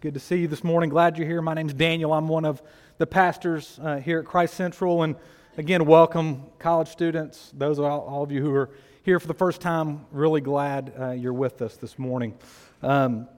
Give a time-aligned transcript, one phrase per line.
[0.00, 0.88] Good to see you this morning.
[0.88, 1.42] Glad you're here.
[1.42, 2.14] My name's Daniel.
[2.14, 2.62] I'm one of
[2.96, 5.02] the pastors uh, here at Christ Central.
[5.02, 5.14] And
[5.58, 8.70] again, welcome, college students, those all, all, of you who are
[9.02, 10.06] here for the first time.
[10.10, 12.34] Really glad uh, you're with us this morning.
[12.82, 13.28] Um,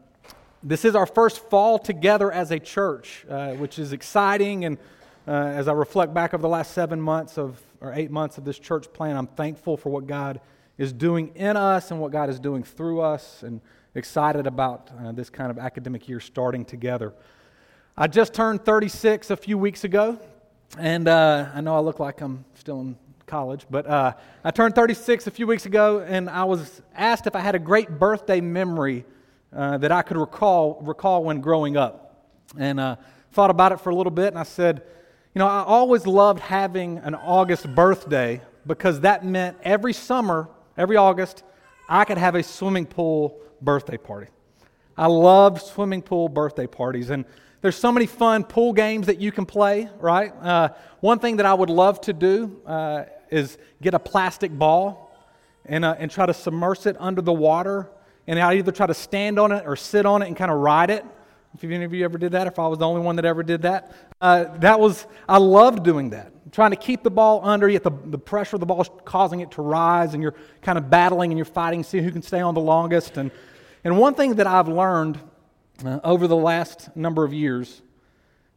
[0.62, 4.65] this is our first fall together as a church, uh, which is exciting.
[4.65, 4.79] And
[5.26, 8.44] uh, as I reflect back over the last seven months of, or eight months of
[8.44, 10.40] this church plan, I'm thankful for what God
[10.79, 13.42] is doing in us and what God is doing through us.
[13.42, 13.60] And
[13.95, 17.12] excited about uh, this kind of academic year starting together.
[17.97, 20.19] I just turned 36 a few weeks ago,
[20.79, 24.75] and uh, I know I look like I'm still in college, but uh, I turned
[24.75, 28.41] 36 a few weeks ago, and I was asked if I had a great birthday
[28.41, 29.05] memory
[29.55, 32.24] uh, that I could recall, recall when growing up.
[32.59, 32.97] And uh,
[33.33, 34.83] thought about it for a little bit, and I said,
[35.35, 40.97] you know, I always loved having an August birthday because that meant every summer, every
[40.97, 41.43] August,
[41.91, 44.29] I could have a swimming pool birthday party.
[44.97, 47.11] I love swimming pool birthday parties.
[47.11, 47.25] And
[47.62, 50.33] there's so many fun pool games that you can play, right?
[50.43, 55.16] Uh, one thing that I would love to do uh, is get a plastic ball
[55.65, 57.88] and, uh, and try to submerge it under the water.
[58.27, 60.59] And I either try to stand on it or sit on it and kind of
[60.59, 61.05] ride it.
[61.55, 63.43] If any of you ever did that, if I was the only one that ever
[63.43, 66.33] did that, uh, that was, I loved doing that.
[66.50, 69.40] Trying to keep the ball under, yet the, the pressure of the ball is causing
[69.40, 72.40] it to rise, and you're kind of battling and you're fighting, see who can stay
[72.40, 73.18] on the longest.
[73.18, 73.30] And
[73.84, 75.19] and one thing that I've learned
[75.84, 77.83] uh, over the last number of years,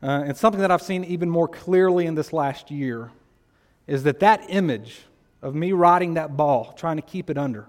[0.04, 3.12] uh, and something that I've seen even more clearly in this last year,
[3.88, 5.02] is that that image
[5.42, 7.68] of me riding that ball, trying to keep it under,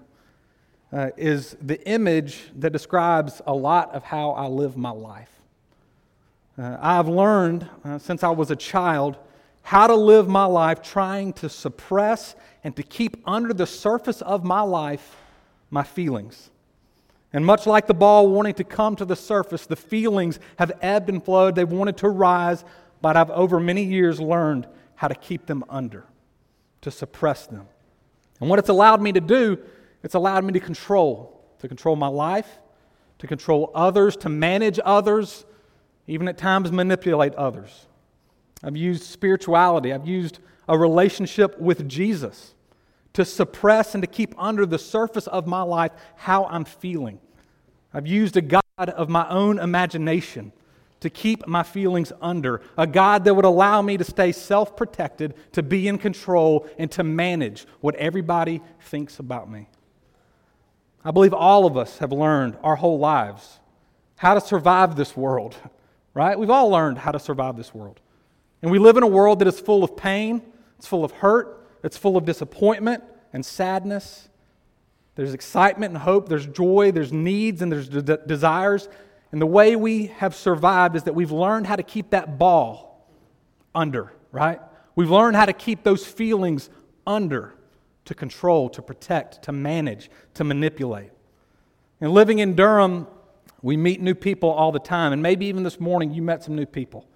[0.93, 5.31] uh, is the image that describes a lot of how I live my life.
[6.57, 9.17] Uh, I've learned uh, since I was a child
[9.61, 14.43] how to live my life trying to suppress and to keep under the surface of
[14.43, 15.17] my life
[15.69, 16.49] my feelings.
[17.33, 21.09] And much like the ball wanting to come to the surface, the feelings have ebbed
[21.09, 21.55] and flowed.
[21.55, 22.63] They've wanted to rise,
[23.01, 26.05] but I've over many years learned how to keep them under,
[26.81, 27.67] to suppress them.
[28.39, 29.59] And what it's allowed me to do,
[30.03, 32.59] it's allowed me to control, to control my life,
[33.19, 35.45] to control others, to manage others,
[36.07, 37.87] even at times manipulate others.
[38.63, 42.53] I've used spirituality, I've used a relationship with Jesus
[43.17, 47.19] to suppress and to keep under the surface of my life how I'm feeling.
[47.91, 50.51] I've used a God of my own imagination
[50.99, 55.33] to keep my feelings under, a God that would allow me to stay self protected,
[55.53, 59.67] to be in control, and to manage what everybody thinks about me.
[61.03, 63.57] I believe all of us have learned our whole lives
[64.17, 65.55] how to survive this world,
[66.13, 66.37] right?
[66.37, 67.99] We've all learned how to survive this world.
[68.61, 70.43] And we live in a world that is full of pain,
[70.77, 71.56] it's full of hurt,
[71.87, 73.03] it's full of disappointment
[73.33, 74.29] and sadness.
[75.15, 76.29] There's excitement and hope.
[76.29, 76.91] There's joy.
[76.91, 78.87] There's needs and there's de- desires.
[79.31, 83.09] And the way we have survived is that we've learned how to keep that ball
[83.73, 84.59] under, right?
[84.95, 86.69] We've learned how to keep those feelings
[87.05, 87.55] under
[88.05, 91.11] to control, to protect, to manage, to manipulate.
[91.99, 93.07] And living in Durham,
[93.61, 95.13] we meet new people all the time.
[95.13, 97.07] And maybe even this morning you met some new people.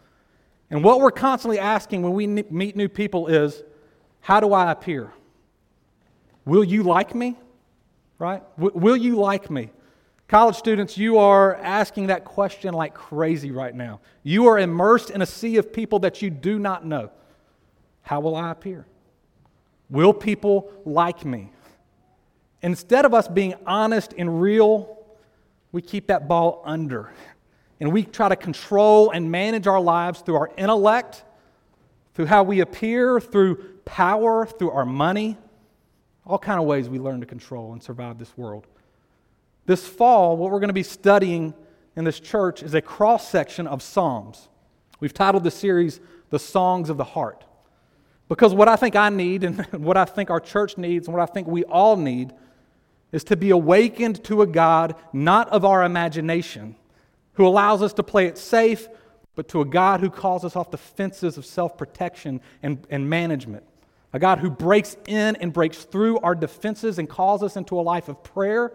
[0.70, 3.64] And what we're constantly asking when we meet new people is,
[4.22, 5.12] how do I appear?
[6.46, 7.38] Will you like me?
[8.18, 8.42] Right?
[8.58, 9.72] W- will you like me?
[10.28, 14.00] College students, you are asking that question like crazy right now.
[14.24, 17.12] You are immersed in a sea of people that you do not know.
[18.02, 18.86] How will I appear?
[19.90, 21.52] Will people like me?
[22.62, 24.98] Instead of us being honest and real,
[25.72, 27.12] we keep that ball under.
[27.80, 31.24] And we try to control and manage our lives through our intellect,
[32.14, 33.56] through how we appear, through
[33.86, 35.38] power, through our money,
[36.26, 38.68] all kind of ways we learn to control and survive this world.
[39.66, 41.54] This fall, what we're going to be studying
[41.96, 44.50] in this church is a cross section of Psalms.
[45.00, 47.46] We've titled the series The Songs of the Heart.
[48.30, 51.28] Because what I think I need and what I think our church needs and what
[51.28, 52.34] I think we all need
[53.12, 56.76] is to be awakened to a God not of our imagination,
[57.34, 58.88] who allows us to play it safe,
[59.36, 63.10] but to a God who calls us off the fences of self protection and, and
[63.10, 63.64] management
[64.14, 67.82] a God who breaks in and breaks through our defenses and calls us into a
[67.82, 68.74] life of prayer,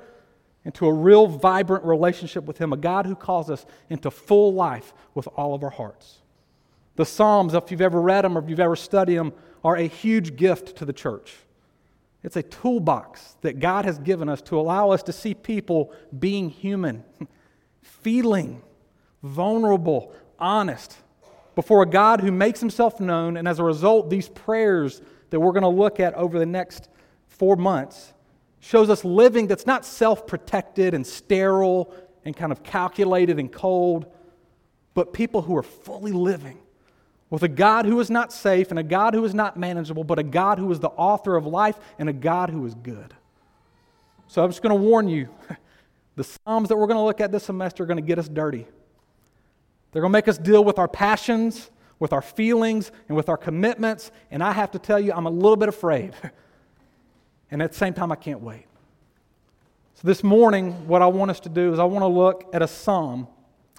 [0.64, 4.94] into a real vibrant relationship with Him, a God who calls us into full life
[5.14, 6.18] with all of our hearts.
[6.96, 9.86] The Psalms, if you've ever read them or if you've ever studied them, are a
[9.86, 11.34] huge gift to the church.
[12.22, 16.48] It's a toolbox that God has given us to allow us to see people being
[16.48, 17.04] human,
[17.82, 18.62] feeling
[19.22, 20.96] vulnerable, honest,
[21.54, 25.00] before a God who makes himself known, and as a result, these prayers
[25.30, 26.88] that we're going to look at over the next
[27.28, 28.12] four months
[28.60, 31.94] shows us living that's not self protected and sterile
[32.24, 34.06] and kind of calculated and cold,
[34.94, 36.58] but people who are fully living
[37.30, 40.18] with a God who is not safe and a God who is not manageable, but
[40.18, 43.14] a God who is the author of life and a God who is good.
[44.28, 45.28] So I'm just going to warn you
[46.16, 48.28] the Psalms that we're going to look at this semester are going to get us
[48.28, 48.66] dirty.
[49.96, 51.70] They're going to make us deal with our passions,
[52.00, 54.10] with our feelings, and with our commitments.
[54.30, 56.12] And I have to tell you, I'm a little bit afraid.
[57.50, 58.66] and at the same time, I can't wait.
[59.94, 62.60] So this morning, what I want us to do is I want to look at
[62.60, 63.26] a psalm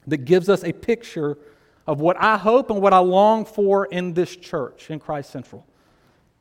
[0.07, 1.37] that gives us a picture
[1.85, 5.67] of what I hope and what I long for in this church, in Christ Central.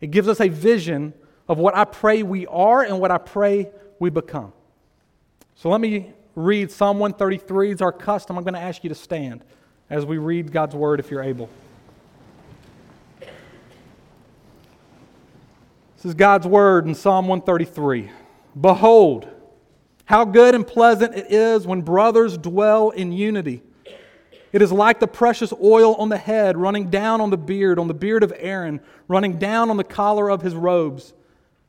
[0.00, 1.12] It gives us a vision
[1.48, 3.68] of what I pray we are and what I pray
[3.98, 4.54] we become.
[5.54, 7.72] So let me read Psalm 133.
[7.72, 8.38] It's our custom.
[8.38, 9.44] I'm going to ask you to stand
[9.88, 11.48] as we read God's word if you're able.
[15.96, 18.10] This is God's word in Psalm 133.
[18.60, 19.28] Behold,
[20.04, 23.62] how good and pleasant it is when brothers dwell in unity.
[24.52, 27.88] It is like the precious oil on the head, running down on the beard, on
[27.88, 31.12] the beard of Aaron, running down on the collar of his robes.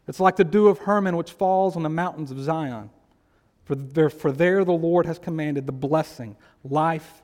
[0.07, 2.89] It's like the dew of Hermon, which falls on the mountains of Zion.
[3.65, 7.23] For there, for there the Lord has commanded the blessing, life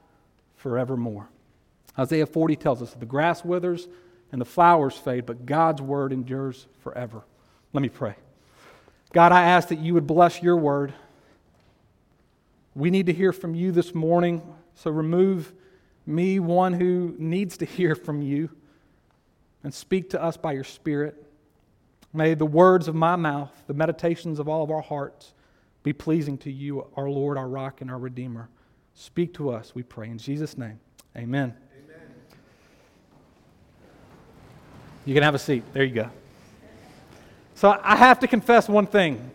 [0.64, 1.28] forevermore.
[2.00, 3.90] Isaiah 40 tells us the grass withers
[4.32, 7.22] and the flowers fade, but God's word endures forever.
[7.74, 8.16] Let me pray.
[9.12, 10.94] God, I ask that you would bless your word.
[12.74, 14.42] We need to hear from you this morning,
[14.74, 15.52] so remove
[16.06, 18.50] me, one who needs to hear from you,
[19.66, 21.22] and speak to us by your Spirit.
[22.14, 25.34] May the words of my mouth, the meditations of all of our hearts,
[25.84, 28.50] be pleasing to you, our Lord, our rock, and our Redeemer.
[28.96, 30.10] Speak to us, we pray.
[30.10, 30.80] In Jesus' name,
[31.18, 31.54] amen.
[31.84, 32.08] amen.
[35.06, 35.64] You can have a seat.
[35.74, 36.10] There you go.
[37.56, 39.32] So I have to confess one thing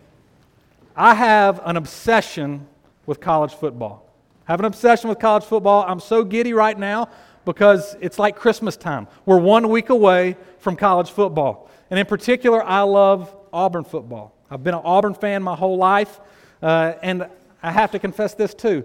[0.95, 2.67] I have an obsession
[3.07, 4.05] with college football.
[4.49, 5.85] I have an obsession with college football.
[5.87, 7.09] I'm so giddy right now
[7.45, 9.07] because it's like Christmas time.
[9.25, 11.71] We're one week away from college football.
[11.91, 14.35] And in particular, I love Auburn football.
[14.51, 16.21] I've been an Auburn fan my whole life.
[16.61, 17.29] Uh, and
[17.63, 18.85] I have to confess this too.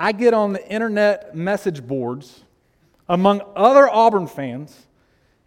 [0.00, 2.44] I get on the internet message boards
[3.08, 4.86] among other Auburn fans,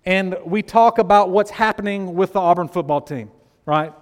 [0.05, 3.31] and we talk about what's happening with the Auburn football team,
[3.65, 3.93] right?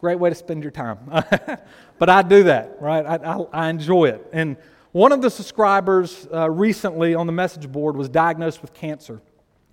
[0.00, 0.98] Great way to spend your time.
[1.98, 3.04] but I do that, right?
[3.04, 4.26] I, I, I, enjoy it.
[4.32, 4.56] And
[4.92, 9.20] one of the subscribers uh, recently on the message board was diagnosed with cancer.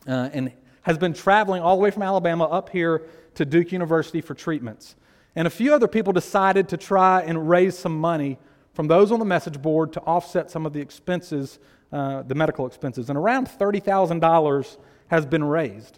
[0.06, 0.52] Uh, and
[0.82, 3.04] has been traveling all the way from Alabama up here
[3.36, 4.96] to Duke University for treatments.
[5.36, 8.38] And a few other people decided to try and raise some money
[8.76, 11.60] from those on the message board to offset some of the expenses,
[11.92, 13.10] uh, the medical expenses.
[13.10, 14.78] And around $30,000
[15.08, 15.98] has been raised.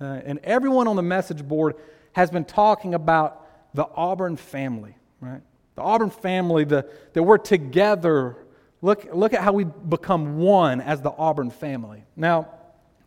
[0.00, 1.76] Uh, and everyone on the message board
[2.12, 5.40] has been talking about the Auburn family, right?
[5.76, 8.36] The Auburn family, the, that we're together.
[8.82, 12.04] Look, look at how we become one as the Auburn family.
[12.16, 12.48] Now,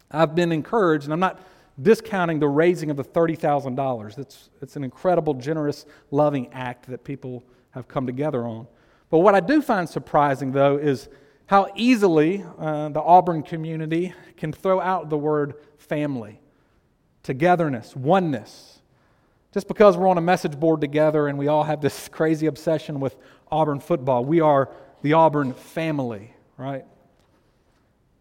[0.10, 1.42] I've been encouraged, and I'm not
[1.82, 4.18] discounting the raising of the $30,000.
[4.18, 8.68] It's, it's an incredible, generous, loving act that people have come together on.
[9.10, 11.10] But what I do find surprising, though, is
[11.48, 16.40] how easily uh, the Auburn community can throw out the word family,
[17.24, 18.82] togetherness, oneness.
[19.52, 23.00] Just because we're on a message board together and we all have this crazy obsession
[23.00, 23.16] with
[23.52, 24.70] Auburn football, we are
[25.02, 26.86] the Auburn family, right?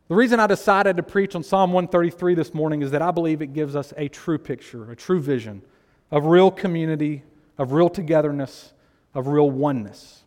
[0.08, 3.43] The reason I decided to preach on Psalm 133 this morning is that I believe
[3.43, 5.60] it gives us a true picture, a true vision
[6.10, 7.24] of real community,
[7.58, 8.72] of real togetherness,
[9.13, 10.24] of real oneness.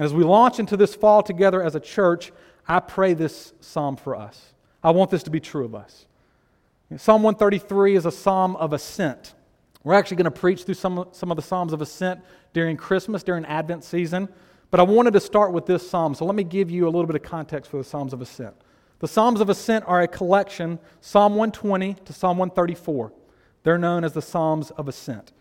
[0.00, 2.32] As we launch into this fall together as a church,
[2.66, 4.54] I pray this psalm for us.
[4.82, 6.06] I want this to be true of us.
[6.96, 9.34] Psalm 133 is a psalm of ascent.
[9.84, 12.22] We're actually going to preach through some, some of the psalms of ascent
[12.54, 14.30] during Christmas, during Advent season.
[14.70, 16.14] But I wanted to start with this psalm.
[16.14, 18.54] So let me give you a little bit of context for the psalms of ascent.
[19.00, 23.12] The Psalms of Ascent are a collection, Psalm 120 to Psalm 134.
[23.62, 25.32] They're known as the Psalms of Ascent.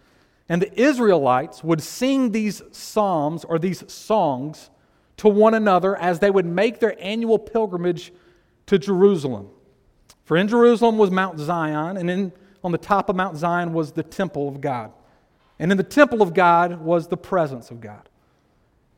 [0.49, 4.71] And the Israelites would sing these psalms or these songs
[5.17, 8.11] to one another as they would make their annual pilgrimage
[8.65, 9.49] to Jerusalem.
[10.25, 12.31] For in Jerusalem was Mount Zion, and in,
[12.63, 14.91] on the top of Mount Zion was the temple of God.
[15.59, 18.09] And in the temple of God was the presence of God.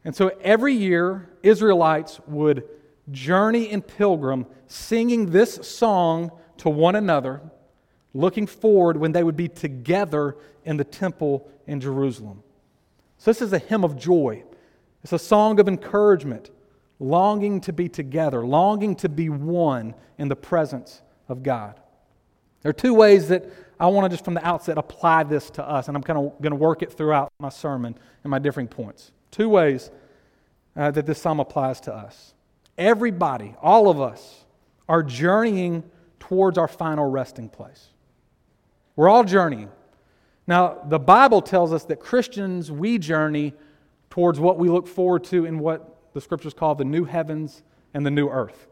[0.06, 2.68] And so every year, Israelites would
[3.12, 7.42] journey and pilgrim singing this song to one another,
[8.14, 12.44] looking forward when they would be together in the temple in Jerusalem.
[13.18, 14.44] So, this is a hymn of joy.
[15.04, 16.52] It's a song of encouragement,
[17.00, 21.80] longing to be together, longing to be one in the presence of God.
[22.62, 23.46] There are two ways that
[23.80, 26.40] I want to just from the outset apply this to us, and I'm kind of
[26.42, 29.12] going to work it throughout my sermon and my different points.
[29.32, 29.90] Two ways
[30.76, 32.34] uh, that this psalm applies to us.
[32.78, 34.46] everybody, all of us,
[34.88, 35.84] are journeying
[36.20, 37.88] towards our final resting place.
[38.96, 39.70] We're all journeying.
[40.52, 43.54] Now, the Bible tells us that Christians, we journey
[44.10, 48.06] towards what we look forward to in what the scriptures call the new heavens and
[48.06, 48.68] the new earth.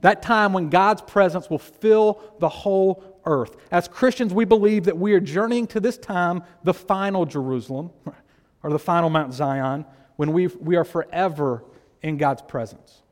[0.00, 3.56] That time when God's presence will fill the whole earth.
[3.70, 7.90] As Christians, we believe that we are journeying to this time, the final Jerusalem,
[8.62, 9.84] or the final Mount Zion,
[10.16, 11.62] when we, we are forever
[12.00, 13.02] in God's presence.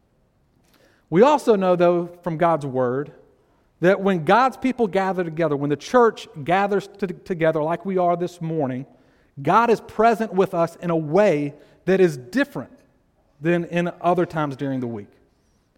[1.11, 3.13] We also know, though, from God's word,
[3.81, 8.17] that when God's people gather together, when the church gathers to, together like we are
[8.17, 8.87] this morning,
[9.41, 11.55] God is present with us in a way
[11.85, 12.73] that is different
[13.41, 15.11] than in other times during the week.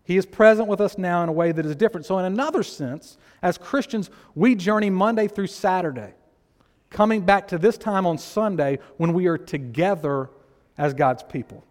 [0.05, 2.07] He is present with us now in a way that is different.
[2.07, 6.15] So, in another sense, as Christians, we journey Monday through Saturday,
[6.89, 10.31] coming back to this time on Sunday when we are together
[10.79, 11.63] as God's people.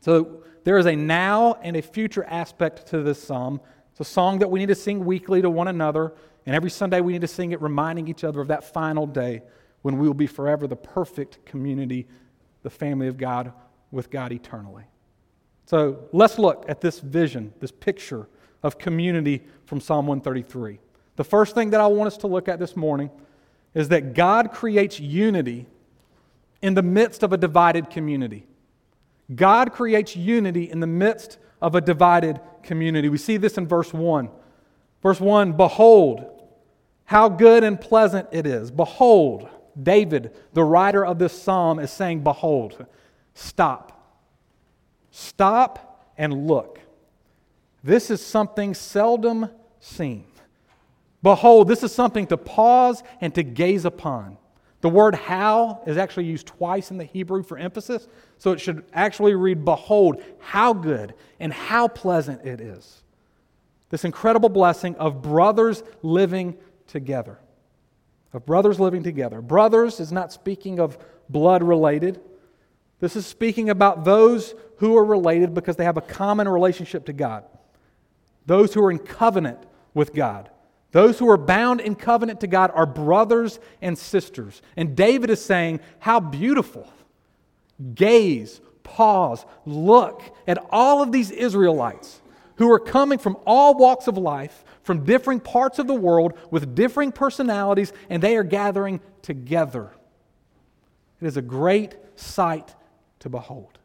[0.00, 3.60] So, there is a now and a future aspect to this psalm.
[4.00, 6.14] It's a song that we need to sing weekly to one another,
[6.46, 9.42] and every Sunday we need to sing it, reminding each other of that final day
[9.82, 12.06] when we will be forever the perfect community,
[12.62, 13.52] the family of God
[13.90, 14.84] with God eternally.
[15.66, 18.26] So let's look at this vision, this picture
[18.62, 20.78] of community from Psalm 133.
[21.16, 23.10] The first thing that I want us to look at this morning
[23.74, 25.66] is that God creates unity
[26.62, 28.46] in the midst of a divided community.
[29.34, 33.08] God creates unity in the midst of a divided community.
[33.08, 34.30] We see this in verse 1.
[35.02, 36.24] Verse 1 Behold,
[37.04, 38.70] how good and pleasant it is.
[38.70, 39.48] Behold,
[39.80, 42.86] David, the writer of this psalm, is saying, Behold,
[43.34, 43.96] stop.
[45.10, 46.80] Stop and look.
[47.82, 49.50] This is something seldom
[49.80, 50.24] seen.
[51.22, 54.38] Behold, this is something to pause and to gaze upon.
[54.80, 58.08] The word how is actually used twice in the Hebrew for emphasis,
[58.38, 63.02] so it should actually read, Behold, how good and how pleasant it is.
[63.90, 66.56] This incredible blessing of brothers living
[66.86, 67.38] together.
[68.32, 69.42] Of brothers living together.
[69.42, 70.96] Brothers is not speaking of
[71.28, 72.20] blood related,
[73.00, 77.12] this is speaking about those who are related because they have a common relationship to
[77.12, 77.44] God,
[78.46, 79.58] those who are in covenant
[79.94, 80.49] with God.
[80.92, 84.60] Those who are bound in covenant to God are brothers and sisters.
[84.76, 86.92] And David is saying, How beautiful.
[87.94, 92.20] Gaze, pause, look at all of these Israelites
[92.56, 96.74] who are coming from all walks of life, from differing parts of the world, with
[96.74, 99.90] differing personalities, and they are gathering together.
[101.22, 102.74] It is a great sight
[103.20, 103.78] to behold.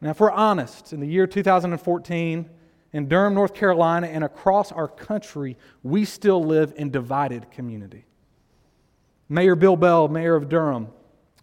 [0.00, 2.50] Now, if we're honest, in the year 2014,
[2.92, 8.04] in Durham, North Carolina, and across our country, we still live in divided community.
[9.28, 10.88] Mayor Bill Bell, mayor of Durham,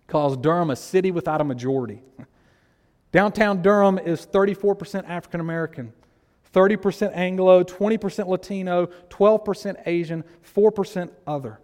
[0.08, 2.02] calls Durham a city without a majority.
[3.12, 5.94] Downtown Durham is 34% African American,
[6.54, 10.24] 30% Anglo, 20% Latino, 12% Asian,
[10.56, 11.60] 4% other.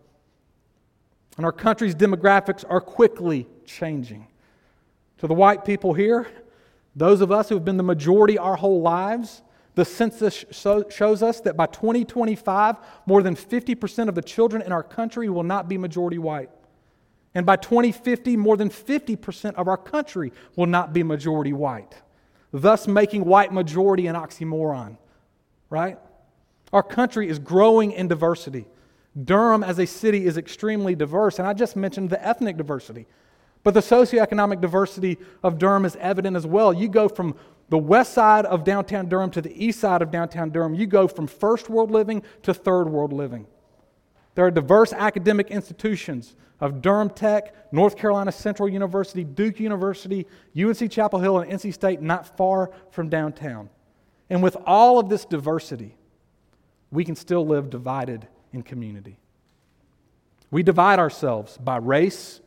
[1.38, 4.28] And our country's demographics are quickly changing.
[5.20, 6.28] To the white people here,
[6.96, 9.42] those of us who have been the majority our whole lives,
[9.75, 12.75] the census shows us that by 2025,
[13.06, 16.50] more than 50% of the children in our country will not be majority white.
[17.34, 21.96] And by 2050, more than 50% of our country will not be majority white,
[22.51, 24.98] thus making white majority an oxymoron,
[25.70, 25.98] right?
[26.74, 28.66] Our country is growing in diversity.
[29.24, 33.08] Durham as a city is extremely diverse, and I just mentioned the ethnic diversity.
[33.63, 36.74] But the socioeconomic diversity of Durham is evident as well.
[36.74, 37.36] You go from
[37.72, 41.08] the west side of downtown Durham to the east side of downtown Durham, you go
[41.08, 43.48] from first world living to third world living.
[44.36, 50.92] There are diverse academic institutions of Durham Tech, North Carolina Central University, Duke University, UNC
[50.92, 53.70] Chapel Hill, and NC State not far from downtown.
[54.30, 55.96] And with all of this diversity,
[56.92, 59.18] we can still live divided in community.
[60.51, 62.42] We divide ourselves by race,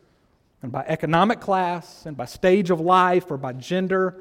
[0.65, 4.17] and by economic class and by stage of life or by gender.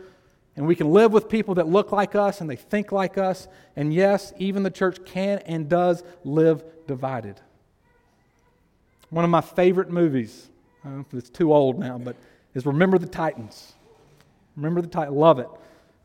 [0.55, 3.47] And we can live with people that look like us and they think like us.
[3.75, 7.41] And yes, even the church can and does live divided.
[9.09, 10.49] One of my favorite movies,
[11.11, 12.15] it's too old now, but
[12.53, 13.73] is Remember the Titans.
[14.55, 15.47] Remember the Titans, love it.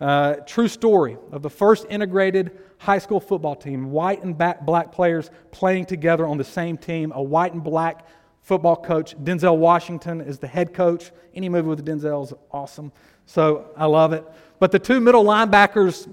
[0.00, 5.30] Uh, true story of the first integrated high school football team, white and black players
[5.50, 8.06] playing together on the same team, a white and black
[8.48, 9.14] football coach.
[9.22, 11.12] Denzel Washington is the head coach.
[11.34, 12.90] Any movie with Denzel is awesome.
[13.26, 14.24] So I love it.
[14.58, 16.12] But the two middle linebackers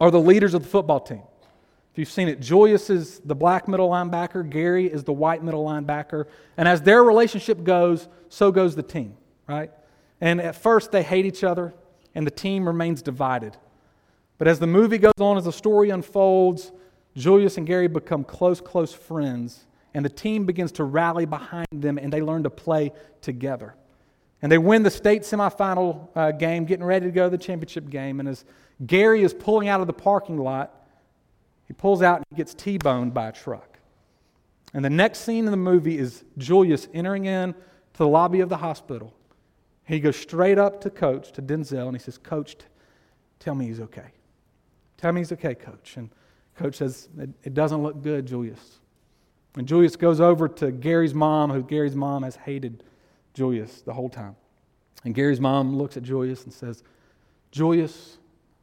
[0.00, 1.22] are the leaders of the football team.
[1.92, 5.64] If you've seen it, Julius is the black middle linebacker, Gary is the white middle
[5.64, 6.24] linebacker.
[6.56, 9.14] And as their relationship goes, so goes the team,
[9.46, 9.70] right?
[10.20, 11.74] And at first they hate each other,
[12.14, 13.56] and the team remains divided.
[14.38, 16.72] But as the movie goes on, as the story unfolds,
[17.14, 21.98] Julius and Gary become close, close friends, and the team begins to rally behind them,
[21.98, 23.74] and they learn to play together.
[24.42, 27.88] And they win the state semifinal uh, game, getting ready to go to the championship
[27.88, 28.20] game.
[28.20, 28.44] And as
[28.84, 30.84] Gary is pulling out of the parking lot,
[31.66, 33.78] he pulls out and he gets T boned by a truck.
[34.74, 38.48] And the next scene in the movie is Julius entering in to the lobby of
[38.48, 39.14] the hospital.
[39.84, 42.56] He goes straight up to Coach, to Denzel, and he says, Coach,
[43.38, 44.12] tell me he's okay.
[44.96, 45.96] Tell me he's okay, Coach.
[45.96, 46.10] And
[46.56, 48.80] Coach says, It, it doesn't look good, Julius.
[49.56, 52.82] And Julius goes over to Gary's mom, who Gary's mom has hated
[53.34, 54.36] Julius the whole time.
[55.04, 56.82] And Gary's mom looks at Julius and says,
[57.52, 58.18] Julius,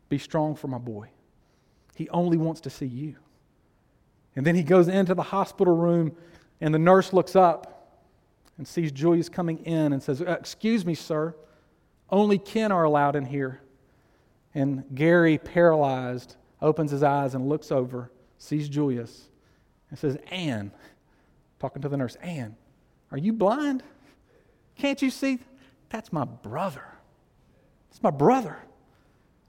[0.10, 1.10] be strong for my boy.
[1.96, 3.16] He only wants to see you.
[4.36, 6.16] And then he goes into the hospital room,
[6.60, 8.00] and the nurse looks up
[8.58, 11.36] and sees Julius coming in and says, uh, Excuse me, sir,
[12.10, 13.62] only kin are allowed in here.
[14.54, 19.30] And Gary, paralyzed, opens his eyes and looks over, sees Julius,
[19.92, 20.72] and says, Anne,
[21.60, 22.56] talking to the nurse, Anne,
[23.12, 23.84] are you blind?
[24.78, 25.38] Can't you see?
[25.90, 26.86] That's my brother.
[27.92, 28.58] It's my brother.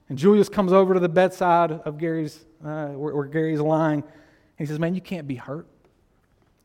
[0.09, 4.03] And Julius comes over to the bedside of Gary's, uh, where, where Gary's lying, and
[4.57, 5.65] he says, Man, you can't be hurt.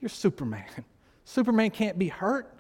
[0.01, 0.67] You're Superman.
[1.25, 2.53] Superman can't be hurt.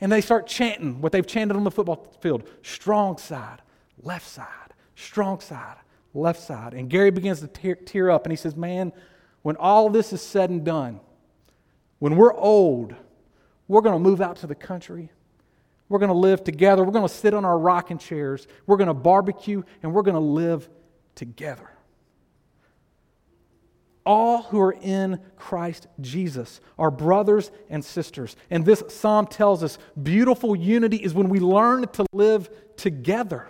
[0.00, 3.62] And they start chanting what they've chanted on the football field strong side,
[4.02, 5.76] left side, strong side,
[6.12, 6.74] left side.
[6.74, 8.92] And Gary begins to tear, tear up and he says, Man,
[9.44, 11.00] when all this is said and done,
[11.98, 12.94] when we're old,
[13.68, 15.10] we're going to move out to the country.
[15.90, 16.82] We're going to live together.
[16.82, 18.46] We're going to sit on our rocking chairs.
[18.66, 20.66] We're going to barbecue and we're going to live
[21.14, 21.70] together.
[24.06, 28.36] All who are in Christ Jesus are brothers and sisters.
[28.48, 32.48] And this psalm tells us beautiful unity is when we learn to live
[32.78, 33.46] together.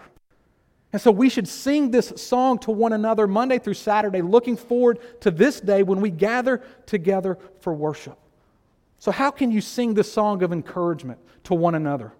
[0.94, 5.00] And so we should sing this song to one another Monday through Saturday, looking forward
[5.22, 8.16] to this day when we gather together for worship.
[9.00, 12.12] So, how can you sing this song of encouragement to one another?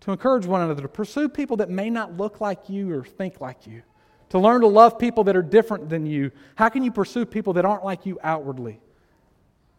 [0.00, 3.40] To encourage one another, to pursue people that may not look like you or think
[3.40, 3.80] like you,
[4.28, 6.32] to learn to love people that are different than you.
[6.56, 8.78] How can you pursue people that aren't like you outwardly?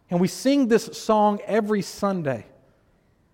[0.09, 2.47] And we sing this song every Sunday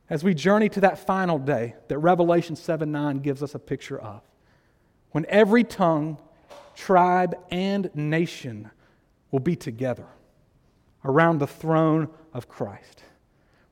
[0.09, 3.97] as we journey to that final day that Revelation 7 9 gives us a picture
[3.97, 4.23] of
[5.11, 6.17] when every tongue,
[6.75, 8.69] tribe, and nation
[9.31, 10.05] will be together
[11.03, 13.03] around the throne of Christ.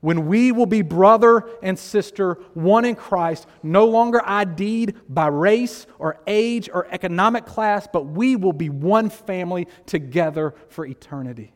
[0.01, 5.87] When we will be brother and sister, one in Christ, no longer ID'd by race
[5.97, 11.53] or age or economic class, but we will be one family together for eternity.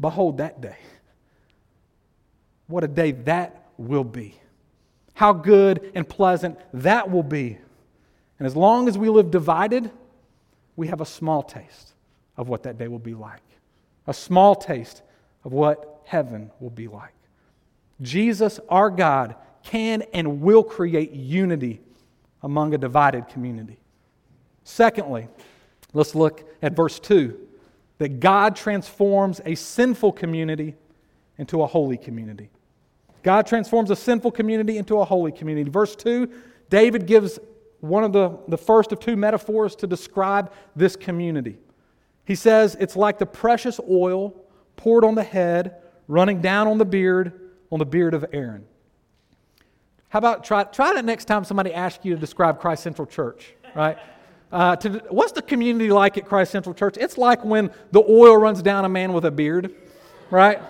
[0.00, 0.78] Behold that day.
[2.66, 4.40] What a day that will be.
[5.12, 7.58] How good and pleasant that will be.
[8.38, 9.90] And as long as we live divided,
[10.76, 11.94] we have a small taste
[12.36, 13.42] of what that day will be like,
[14.06, 15.02] a small taste
[15.44, 17.14] of what heaven will be like.
[18.02, 21.80] Jesus, our God, can and will create unity
[22.42, 23.78] among a divided community.
[24.64, 25.28] Secondly,
[25.92, 27.38] let's look at verse 2
[27.98, 30.74] that God transforms a sinful community
[31.38, 32.50] into a holy community.
[33.22, 35.70] God transforms a sinful community into a holy community.
[35.70, 36.30] Verse 2,
[36.68, 37.38] David gives
[37.84, 41.58] one of the, the first of two metaphors to describe this community.
[42.24, 44.34] He says it's like the precious oil
[44.76, 48.64] poured on the head, running down on the beard, on the beard of Aaron.
[50.08, 53.54] How about try, try that next time somebody asks you to describe Christ Central Church,
[53.74, 53.98] right?
[54.50, 56.96] Uh, to, what's the community like at Christ Central Church?
[56.96, 59.74] It's like when the oil runs down a man with a beard,
[60.30, 60.60] right?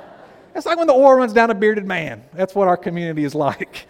[0.57, 2.25] It's like when the oil runs down a bearded man.
[2.33, 3.87] That's what our community is like.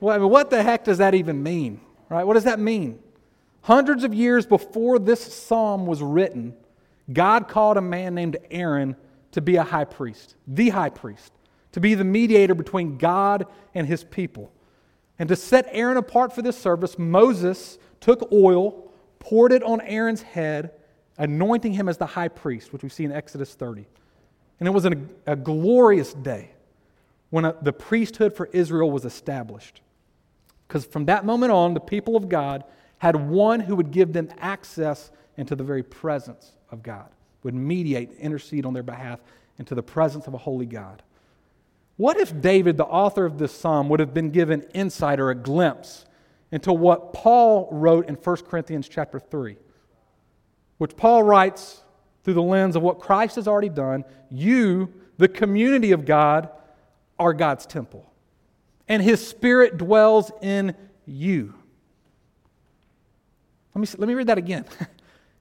[0.00, 1.80] Well, I mean, what the heck does that even mean?
[2.08, 2.24] Right?
[2.24, 3.00] What does that mean?
[3.62, 6.54] Hundreds of years before this psalm was written,
[7.12, 8.96] God called a man named Aaron
[9.32, 11.32] to be a high priest, the high priest,
[11.72, 14.52] to be the mediator between God and his people.
[15.18, 20.22] And to set Aaron apart for this service, Moses took oil, poured it on Aaron's
[20.22, 20.72] head,
[21.18, 23.86] anointing him as the high priest, which we see in Exodus 30.
[24.60, 24.92] And it was a,
[25.26, 26.50] a glorious day
[27.30, 29.80] when a, the priesthood for Israel was established.
[30.66, 32.64] Because from that moment on, the people of God
[32.98, 37.08] had one who would give them access into the very presence of God,
[37.42, 39.20] would mediate, intercede on their behalf
[39.58, 41.02] into the presence of a holy God.
[41.96, 45.34] What if David, the author of this psalm, would have been given insight or a
[45.34, 46.04] glimpse
[46.52, 49.56] into what Paul wrote in 1 Corinthians chapter 3,
[50.78, 51.82] which Paul writes
[52.22, 54.04] through the lens of what Christ has already done?
[54.30, 56.50] You, the community of God,
[57.18, 58.10] are God's temple
[58.88, 60.74] and his spirit dwells in
[61.06, 61.54] you.
[63.74, 64.64] Let me, let me read that again.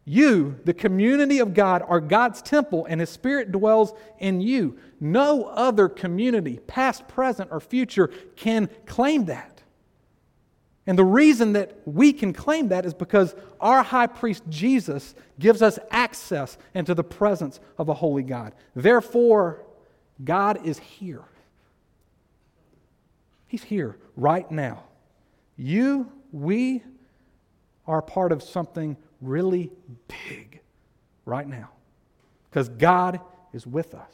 [0.08, 4.78] You, the community of God, are God's temple, and His Spirit dwells in you.
[5.00, 9.64] No other community, past, present, or future, can claim that.
[10.86, 15.64] And the reason that we can claim that is because our high priest Jesus gives
[15.64, 18.54] us access into the presence of a holy God.
[18.76, 19.64] Therefore,
[20.24, 21.24] God is here.
[23.48, 24.84] He's here right now.
[25.58, 26.84] You, we
[27.88, 29.72] are part of something really
[30.08, 30.62] big
[31.26, 31.70] right now
[32.50, 33.20] because God
[33.54, 34.14] is with us.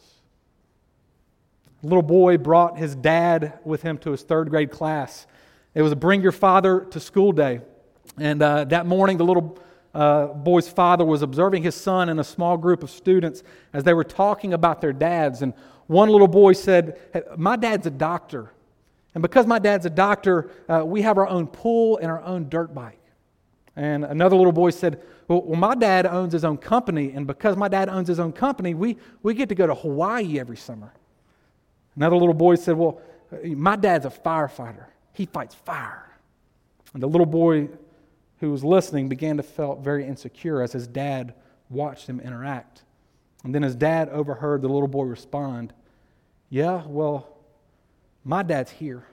[1.84, 5.26] A little boy brought his dad with him to his third grade class.
[5.74, 7.62] It was a bring your father to school day.
[8.18, 9.58] And uh, that morning, the little
[9.94, 13.94] uh, boy's father was observing his son and a small group of students as they
[13.94, 15.42] were talking about their dads.
[15.42, 15.54] And
[15.88, 18.52] one little boy said, hey, My dad's a doctor.
[19.14, 22.50] And because my dad's a doctor, uh, we have our own pool and our own
[22.50, 22.98] dirt bike.
[23.76, 27.56] And another little boy said, well, well, my dad owns his own company, and because
[27.56, 30.94] my dad owns his own company, we, we get to go to Hawaii every summer.
[31.96, 33.02] Another little boy said, Well,
[33.44, 34.86] my dad's a firefighter.
[35.14, 36.18] He fights fire.
[36.94, 37.70] And the little boy
[38.40, 41.34] who was listening began to feel very insecure as his dad
[41.70, 42.84] watched him interact.
[43.44, 45.74] And then his dad overheard the little boy respond,
[46.50, 47.31] Yeah, well,
[48.24, 49.06] my dad's here.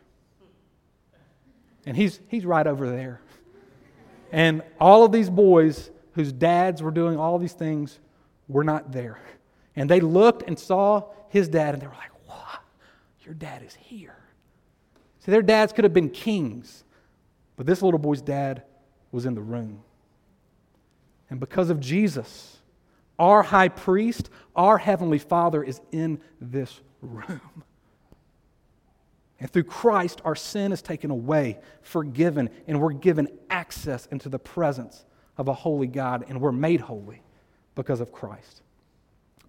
[1.86, 3.20] And he's, he's right over there.
[4.30, 7.98] And all of these boys whose dads were doing all these things
[8.46, 9.18] were not there.
[9.74, 12.60] And they looked and saw his dad and they were like, What?
[13.24, 14.16] Your dad is here.
[15.20, 16.84] See, their dads could have been kings,
[17.56, 18.64] but this little boy's dad
[19.12, 19.82] was in the room.
[21.30, 22.56] And because of Jesus,
[23.18, 27.62] our high priest, our heavenly father is in this room.
[29.40, 34.38] And through Christ, our sin is taken away, forgiven, and we're given access into the
[34.38, 35.04] presence
[35.36, 37.22] of a holy God, and we're made holy
[37.74, 38.62] because of Christ.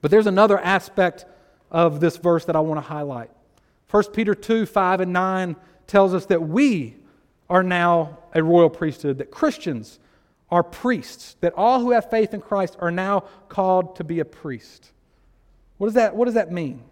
[0.02, 1.26] But there's another aspect
[1.72, 3.32] of this verse that I want to highlight.
[3.90, 5.56] 1 Peter 2 5 and 9
[5.88, 6.96] tells us that we
[7.50, 10.00] are now a royal priesthood, that Christians
[10.52, 14.26] are priests, that all who have faith in Christ are now called to be a
[14.26, 14.92] priest.
[15.78, 16.84] What does that, what does that mean?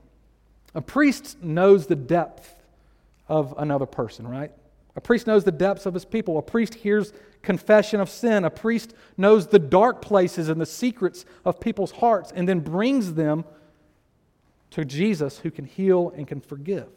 [0.73, 2.56] A priest knows the depth
[3.27, 4.51] of another person, right?
[4.95, 6.37] A priest knows the depths of his people.
[6.37, 7.13] A priest hears
[7.43, 8.45] confession of sin.
[8.45, 13.13] A priest knows the dark places and the secrets of people's hearts and then brings
[13.13, 13.45] them
[14.71, 16.87] to Jesus who can heal and can forgive.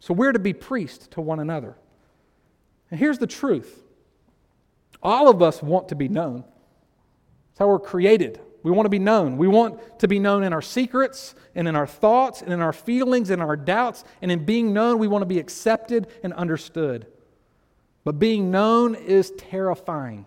[0.00, 1.76] So we're to be priests to one another.
[2.90, 3.82] And here's the truth
[5.02, 6.44] all of us want to be known.
[7.50, 8.40] That's how we're created.
[8.62, 9.36] We want to be known.
[9.36, 12.72] We want to be known in our secrets and in our thoughts and in our
[12.72, 14.04] feelings and our doubts.
[14.20, 17.06] And in being known, we want to be accepted and understood.
[18.04, 20.26] But being known is terrifying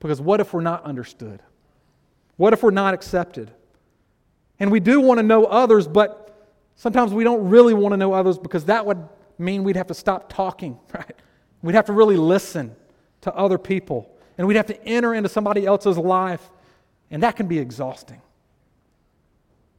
[0.00, 1.42] because what if we're not understood?
[2.36, 3.50] What if we're not accepted?
[4.58, 8.12] And we do want to know others, but sometimes we don't really want to know
[8.12, 11.16] others because that would mean we'd have to stop talking, right?
[11.62, 12.76] We'd have to really listen
[13.22, 14.10] to other people.
[14.38, 16.50] And we'd have to enter into somebody else's life
[17.10, 18.20] and that can be exhausting.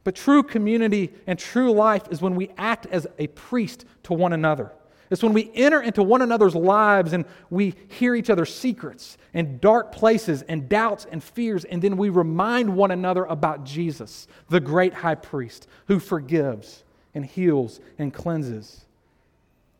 [0.04, 4.32] But true community and true life is when we act as a priest to one
[4.32, 4.72] another.
[5.10, 9.60] It's when we enter into one another's lives and we hear each other's secrets and
[9.60, 14.60] dark places and doubts and fears, and then we remind one another about Jesus, the
[14.60, 18.84] great high priest who forgives and heals and cleanses.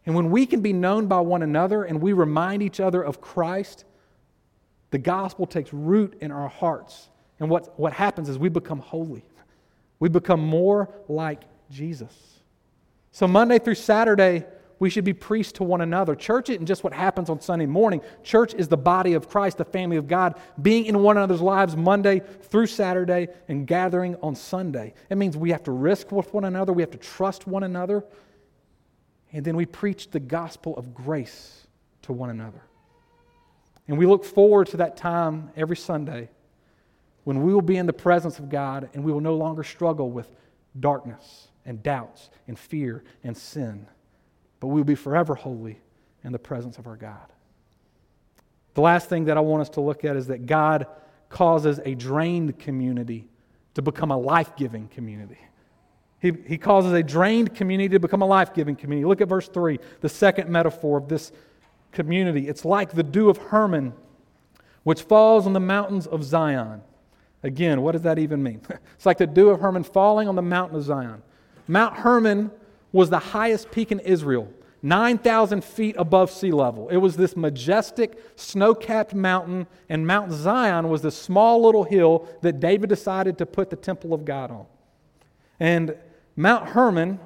[0.07, 3.21] And when we can be known by one another and we remind each other of
[3.21, 3.85] Christ,
[4.91, 9.25] the gospel takes root in our hearts and what, what happens is we become holy.
[10.01, 12.13] We become more like Jesus.
[13.13, 14.45] So, Monday through Saturday,
[14.79, 16.15] we should be priests to one another.
[16.15, 18.01] Church isn't just what happens on Sunday morning.
[18.23, 21.77] Church is the body of Christ, the family of God, being in one another's lives
[21.77, 24.95] Monday through Saturday and gathering on Sunday.
[25.11, 28.05] It means we have to risk with one another, we have to trust one another,
[29.33, 31.67] and then we preach the gospel of grace
[32.03, 32.63] to one another.
[33.89, 36.29] And we look forward to that time every Sunday
[37.29, 40.11] when we will be in the presence of God and we will no longer struggle
[40.11, 40.35] with
[40.81, 43.87] darkness and doubts and fear and sin,
[44.61, 45.79] but we will be forever holy
[46.25, 47.31] in the presence of our God.
[48.73, 50.87] The last thing that I want us to look at is that God
[51.29, 53.29] causes a drained community
[53.75, 55.37] to become a life giving community.
[56.21, 59.05] He, he causes a drained community to become a life giving community.
[59.05, 61.31] Look at verse 3, the second metaphor of this
[61.93, 62.49] community.
[62.49, 63.93] It's like the dew of Hermon,
[64.83, 66.81] which falls on the mountains of Zion.
[67.43, 68.61] Again, what does that even mean?
[68.95, 71.23] it's like the dew of Hermon falling on the mountain of Zion.
[71.67, 72.51] Mount Hermon
[72.93, 74.49] was the highest peak in Israel.
[74.83, 76.89] 9,000 feet above sea level.
[76.89, 82.29] It was this majestic, snow capped mountain, and Mount Zion was this small little hill
[82.43, 84.67] that David decided to put the temple of God on.
[85.59, 85.97] And
[86.37, 87.19] Mount Hermon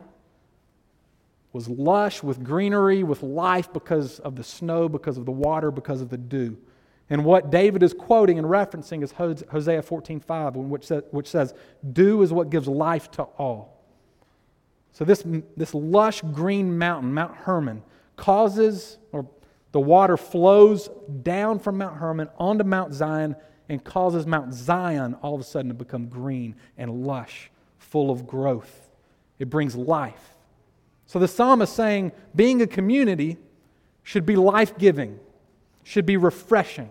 [1.53, 6.01] was lush with greenery, with life because of the snow, because of the water, because
[6.01, 6.57] of the dew.
[7.13, 11.53] And what David is quoting and referencing is Hosea 14:5, which says, which says,
[11.93, 13.83] "Dew is what gives life to all."
[14.93, 15.23] So this,
[15.55, 17.83] this lush green mountain, Mount Hermon,
[18.17, 19.27] causes, or
[19.73, 20.89] the water flows
[21.23, 23.37] down from Mount Hermon onto Mount Zion
[23.69, 28.27] and causes Mount Zion all of a sudden to become green and lush, full of
[28.27, 28.89] growth.
[29.39, 30.35] It brings life.
[31.05, 33.37] So the psalm is saying being a community
[34.03, 35.21] should be life giving,
[35.83, 36.89] should be refreshing.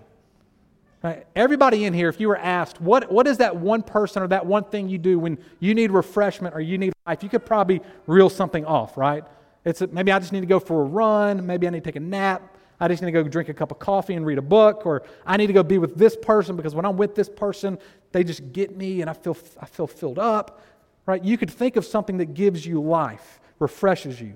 [1.04, 1.26] Right?
[1.36, 4.46] Everybody in here, if you were asked, what, what is that one person or that
[4.46, 7.82] one thing you do when you need refreshment or you need life, you could probably
[8.06, 9.24] reel something off, right?
[9.66, 11.46] It's a, maybe I just need to go for a run.
[11.46, 12.56] Maybe I need to take a nap.
[12.80, 14.86] I just need to go drink a cup of coffee and read a book.
[14.86, 17.80] Or I need to go be with this person because when I'm with this person,
[18.12, 20.62] they just get me and I feel, I feel filled up,
[21.08, 21.24] right?
[21.24, 24.36] You could think of something that gives you life, refreshes you.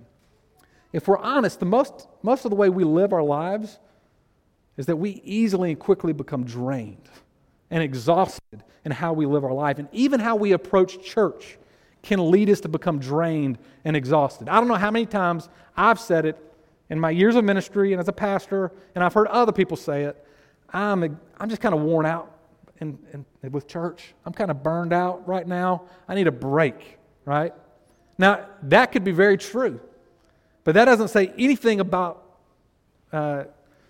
[0.94, 3.80] If we're honest, the most, most of the way we live our lives
[4.78, 7.10] is that we easily and quickly become drained
[7.72, 9.80] and exhausted in how we live our life.
[9.80, 11.58] And even how we approach church
[12.04, 14.48] can lead us to become drained and exhausted.
[14.48, 16.38] I don't know how many times I've said it
[16.90, 20.04] in my years of ministry and as a pastor, and I've heard other people say
[20.04, 20.24] it.
[20.72, 22.32] I'm, I'm just kind of worn out
[22.80, 24.14] in, in, with church.
[24.26, 25.84] I'm kind of burned out right now.
[26.08, 27.54] I need a break, right?
[28.18, 29.80] Now, that could be very true,
[30.64, 32.24] but that doesn't say anything about
[33.12, 33.46] uh,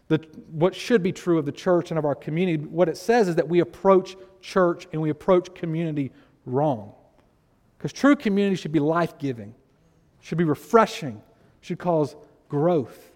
[0.07, 0.17] the,
[0.51, 2.63] what should be true of the church and of our community.
[2.63, 6.11] What it says is that we approach church and we approach community
[6.45, 6.93] wrong.
[7.77, 9.55] Because true community should be life giving,
[10.21, 11.21] should be refreshing,
[11.61, 12.15] should cause
[12.49, 13.11] growth.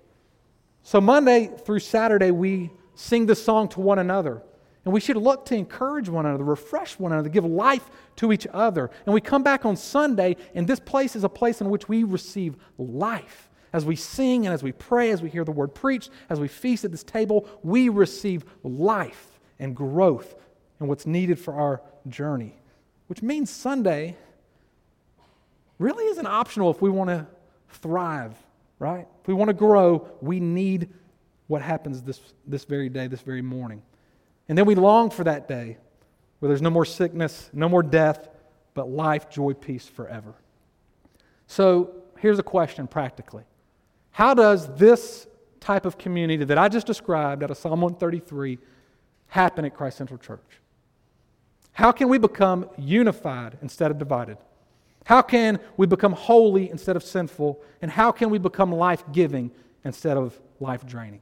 [0.81, 4.41] So, Monday through Saturday, we sing the song to one another.
[4.85, 8.47] And we should look to encourage one another, refresh one another, give life to each
[8.51, 8.89] other.
[9.05, 12.03] And we come back on Sunday, and this place is a place in which we
[12.03, 13.48] receive life.
[13.71, 16.47] As we sing and as we pray, as we hear the word preached, as we
[16.47, 20.35] feast at this table, we receive life and growth
[20.79, 22.55] and what's needed for our journey.
[23.07, 24.15] Which means Sunday
[25.77, 27.27] really isn't optional if we want to
[27.69, 28.35] thrive,
[28.79, 29.07] right?
[29.21, 30.89] If we want to grow, we need
[31.47, 33.81] what happens this, this very day, this very morning.
[34.47, 35.77] And then we long for that day
[36.39, 38.29] where there's no more sickness, no more death,
[38.73, 40.33] but life, joy, peace forever.
[41.47, 43.43] So here's a question practically
[44.11, 45.27] how does this
[45.59, 48.59] type of community that I just described out of Psalm 133
[49.27, 50.59] happen at Christ Central Church?
[51.73, 54.37] How can we become unified instead of divided?
[55.05, 57.61] How can we become holy instead of sinful?
[57.81, 59.51] And how can we become life giving
[59.83, 61.21] instead of life draining?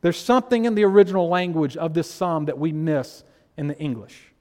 [0.00, 3.24] There's something in the original language of this psalm that we miss
[3.56, 4.32] in the English.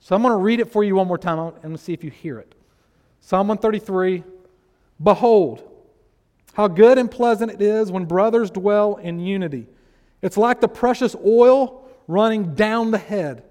[0.00, 2.10] So I'm going to read it for you one more time and see if you
[2.10, 2.54] hear it.
[3.20, 4.24] Psalm 133
[5.02, 5.68] Behold,
[6.52, 9.66] how good and pleasant it is when brothers dwell in unity.
[10.20, 13.42] It's like the precious oil running down the head,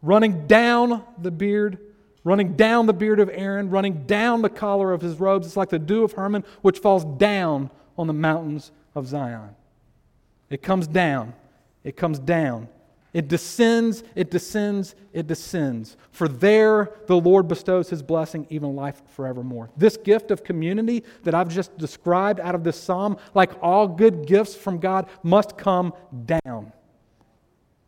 [0.00, 1.78] running down the beard,
[2.24, 5.46] running down the beard of Aaron, running down the collar of his robes.
[5.46, 9.54] It's like the dew of Hermon, which falls down on the mountains of Zion.
[10.50, 11.34] It comes down.
[11.84, 12.68] It comes down.
[13.12, 15.98] It descends, it descends, it descends.
[16.12, 19.68] For there the Lord bestows his blessing, even life forevermore.
[19.76, 24.26] This gift of community that I've just described out of this psalm, like all good
[24.26, 25.92] gifts from God, must come
[26.24, 26.72] down.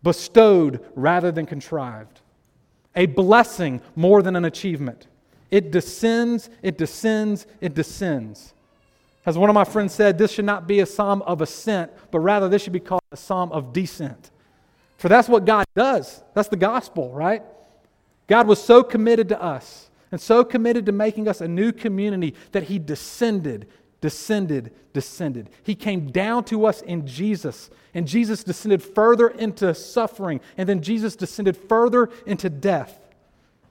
[0.02, 2.20] Bestowed rather than contrived.
[2.94, 5.06] A blessing more than an achievement.
[5.50, 8.52] It descends, it descends, it descends.
[9.24, 12.20] As one of my friends said, this should not be a psalm of ascent, but
[12.20, 14.30] rather this should be called a psalm of descent.
[14.96, 16.22] For that's what God does.
[16.35, 17.42] That's the gospel, right?
[18.26, 22.35] God was so committed to us and so committed to making us a new community
[22.52, 23.66] that He descended,
[24.00, 25.50] descended, descended.
[25.62, 30.83] He came down to us in Jesus, and Jesus descended further into suffering, and then
[30.83, 33.00] Jesus descended further into death.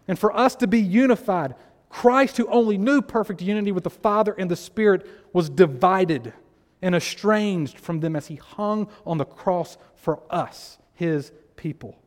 [0.08, 1.56] And for us to be unified,
[1.90, 6.34] Christ, who only knew perfect unity with the Father and the Spirit, was divided
[6.82, 11.98] and estranged from them as He hung on the cross for us his people.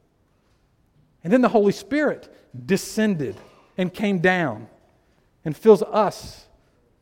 [1.24, 2.32] And then the Holy Spirit
[2.64, 3.36] descended
[3.76, 4.68] and came down
[5.44, 6.46] and fills us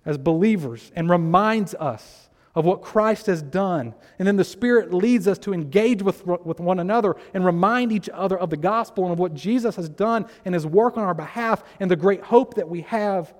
[0.05, 3.95] as believers and reminds us of what Christ has done.
[4.19, 8.09] And then the Spirit leads us to engage with, with one another and remind each
[8.13, 11.15] other of the gospel and of what Jesus has done and his work on our
[11.15, 13.35] behalf and the great hope that we have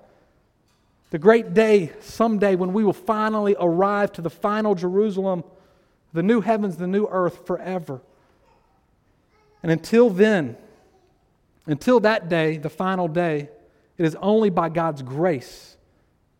[1.11, 5.43] The great day, someday, when we will finally arrive to the final Jerusalem,
[6.13, 8.01] the new heavens, the new earth forever.
[9.65, 10.57] And until then,
[11.65, 13.49] until that day, the final day,
[13.97, 15.75] it is only by God's grace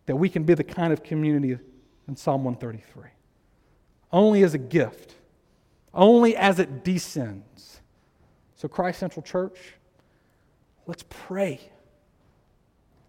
[0.05, 1.57] that we can be the kind of community
[2.07, 3.09] in Psalm 133.
[4.11, 5.15] Only as a gift,
[5.91, 7.81] only as it descends.
[8.57, 9.73] So, Christ Central Church,
[10.85, 11.59] let's pray.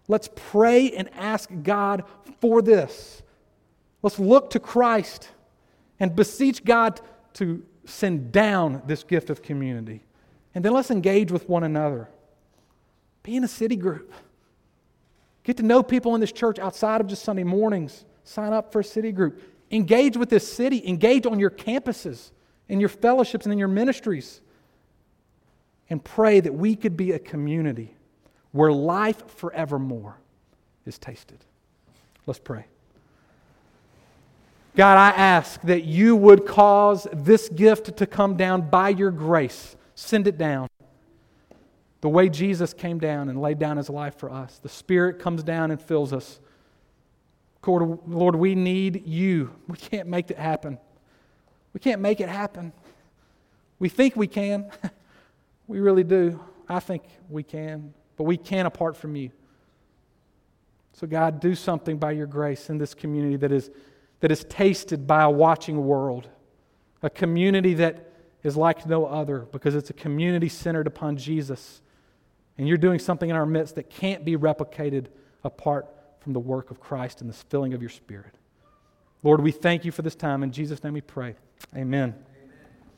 [0.07, 2.05] Let's pray and ask God
[2.41, 3.21] for this.
[4.01, 5.29] Let's look to Christ
[5.99, 7.01] and beseech God
[7.33, 10.01] to send down this gift of community.
[10.57, 12.09] And then let's engage with one another.
[13.21, 14.11] Be in a city group.
[15.43, 18.05] Get to know people in this church outside of just Sunday mornings.
[18.23, 19.39] Sign up for a city group.
[19.69, 20.81] Engage with this city.
[20.87, 22.31] Engage on your campuses,
[22.69, 24.41] in your fellowships, and in your ministries.
[25.91, 27.95] And pray that we could be a community
[28.51, 30.17] where life forevermore
[30.87, 31.37] is tasted.
[32.25, 32.65] Let's pray.
[34.75, 39.75] God, I ask that you would cause this gift to come down by your grace.
[39.99, 40.69] Send it down.
[42.01, 44.59] The way Jesus came down and laid down his life for us.
[44.59, 46.39] The Spirit comes down and fills us.
[47.65, 49.55] Lord, we need you.
[49.67, 50.77] We can't make it happen.
[51.73, 52.73] We can't make it happen.
[53.79, 54.69] We think we can.
[55.67, 56.39] we really do.
[56.69, 57.95] I think we can.
[58.17, 59.31] But we can apart from you.
[60.93, 63.71] So, God, do something by your grace in this community that is
[64.19, 66.29] that is tasted by a watching world,
[67.01, 68.06] a community that
[68.47, 71.81] is like no other because it's a community centered upon Jesus.
[72.57, 75.07] And you're doing something in our midst that can't be replicated
[75.43, 75.85] apart
[76.21, 78.33] from the work of Christ and the filling of your Spirit.
[79.21, 80.43] Lord, we thank you for this time.
[80.43, 81.35] In Jesus' name we pray.
[81.75, 82.15] Amen.